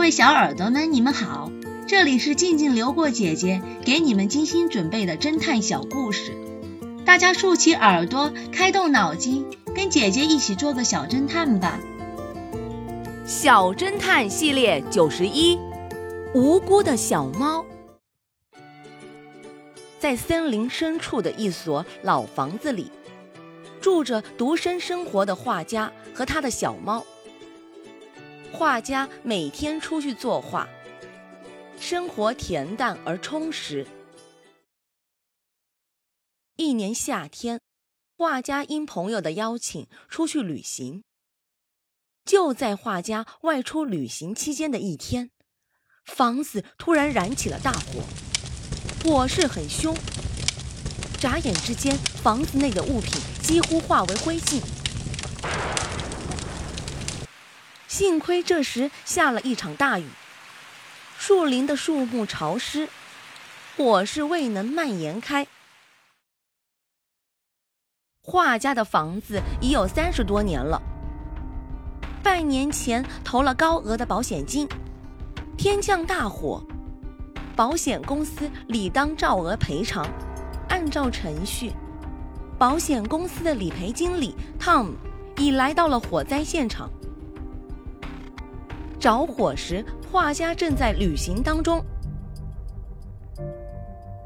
[0.00, 1.52] 各位小耳朵们，你们好，
[1.86, 6.32] 这里是静静流过姐姐给你们精心准备的侦探小故事，
[7.04, 9.44] 大家竖起耳朵，开动脑筋，
[9.74, 11.78] 跟姐姐一起做个小侦探吧。
[13.26, 15.58] 小侦探系列九十一，
[16.34, 17.66] 无辜的小猫。
[19.98, 22.90] 在森林深处的一所老房子里，
[23.82, 27.04] 住着独身生活的画家和他的小猫。
[28.52, 30.68] 画家每天出去作画，
[31.78, 33.86] 生活恬淡而充实。
[36.56, 37.60] 一年夏天，
[38.16, 41.04] 画家因朋友的邀请出去旅行。
[42.24, 45.30] 就在画家外出旅行期间的一天，
[46.04, 48.02] 房子突然燃起了大火，
[49.02, 49.96] 火势很凶。
[51.18, 54.60] 眨眼之间，房子内的物品几乎化为灰烬。
[58.00, 60.06] 幸亏这时下了一场大雨，
[61.18, 62.88] 树林的树木潮湿，
[63.76, 65.46] 火势未能蔓延开。
[68.22, 70.80] 画家的房子已有三十多年了。
[72.22, 74.66] 半年前投了高额的保险金，
[75.58, 76.66] 天降大火，
[77.54, 80.08] 保险公司理当照额赔偿。
[80.70, 81.70] 按照程序，
[82.58, 84.92] 保险公司的理赔经理 Tom
[85.36, 86.90] 已来到了火灾现场。
[89.00, 91.82] 着火时，画家正在旅行当中，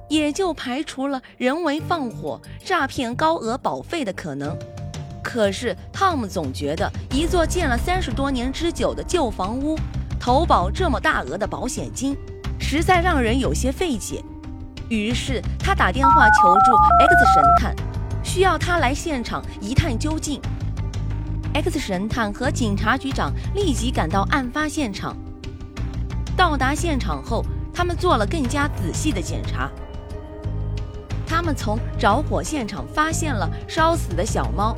[0.08, 4.58] 也就排除了人为放火、诈骗高额保费的可能。
[5.22, 9.78] 可是，汤姆总觉得一座建了三十多年之久的旧房屋，
[10.18, 12.16] 投保这么大额的保险金，
[12.58, 14.22] 实在让人有些费解。
[14.90, 17.74] 于是，他打电话求助 X 神探，
[18.24, 20.40] 需要他来现场一探究竟。
[21.54, 25.16] X 神探和警察局长立即赶到案发现场。
[26.36, 29.70] 到达现场后，他们做了更加仔细的检查。
[31.24, 34.74] 他们从着火现场发现了烧死的小猫。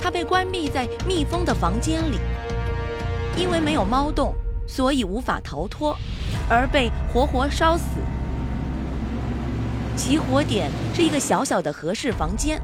[0.00, 2.18] 它被关闭在密封的房间里，
[3.36, 4.34] 因为没有猫洞，
[4.66, 5.96] 所以无法逃脱，
[6.48, 7.84] 而被活活烧死。
[9.94, 12.60] 起火点是一个小小的合适房间，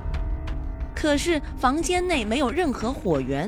[0.96, 3.46] 可是房间内没有任何火源，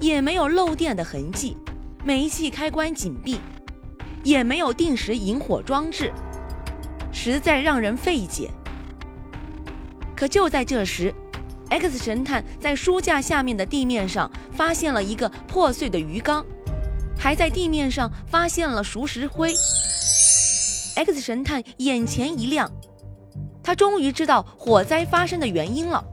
[0.00, 1.56] 也没有漏电的痕迹，
[2.04, 3.38] 煤气开关紧闭，
[4.24, 6.12] 也没有定时引火装置，
[7.12, 8.50] 实在让人费解。
[10.16, 11.14] 可就在这时
[11.70, 16.44] ，X 神探在书架下面的地面上发现了一个破碎的鱼缸，
[17.16, 19.54] 还在地面上发现了熟石灰。
[20.96, 22.68] X 神探眼前一亮，
[23.62, 26.04] 他终于知道火灾发生的原因了。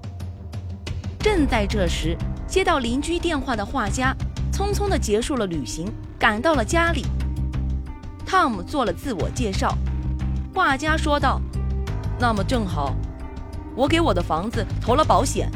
[1.19, 4.15] 正在这时，接到邻居电话的画家
[4.53, 5.85] 匆匆地结束了旅行，
[6.17, 7.05] 赶到了家里。
[8.25, 9.77] 汤姆做了自我介绍，
[10.53, 11.41] 画家说道
[12.17, 12.95] ：“那么正好。”
[13.75, 15.51] 我给我的房子投了保险，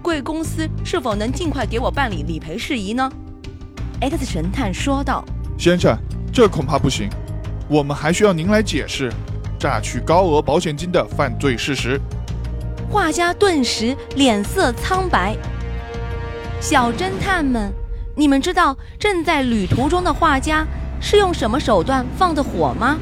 [0.00, 3.10] 贵公司是否能尽快给我办理理赔事宜呢
[4.00, 5.24] ？X 神探说道
[5.58, 5.98] ：“先生，
[6.32, 7.10] 这恐怕不行，
[7.68, 9.12] 我们还需要您来解释
[9.58, 12.00] 榨取高额保险金的犯罪事实。”
[12.90, 15.36] 画家顿时脸色苍白。
[16.60, 17.72] 小侦探们，
[18.16, 20.66] 你们知道正在旅途中的画家
[21.00, 22.98] 是用什么手段放的火吗？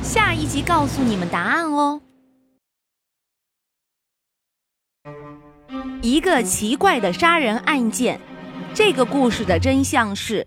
[0.00, 2.00] 下一集告诉你们答案哦。
[6.00, 8.20] 一个奇怪的杀人案件，
[8.72, 10.46] 这个故事的真相是：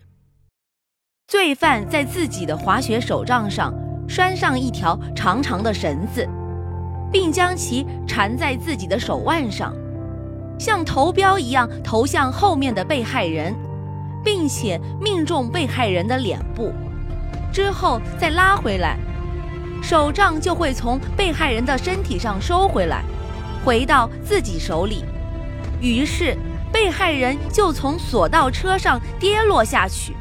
[1.27, 3.73] 罪犯在自己的滑雪手杖上
[4.07, 6.27] 拴上一条长长的绳子，
[7.15, 9.73] 并将其缠在自己的手腕上，
[10.59, 13.55] 像投标一样投向后面的被害人，
[14.21, 16.73] 并且命中被害人的脸部，
[17.53, 18.97] 之后再拉回来，
[19.81, 23.01] 手杖就会从被害人的身体上收回来，
[23.63, 25.05] 回到自己手里。
[25.79, 26.35] 于是，
[26.69, 30.13] 被害人就从索道车上跌落下去。